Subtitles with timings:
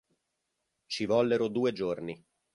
[0.87, 2.23] Ci vollero due giorni.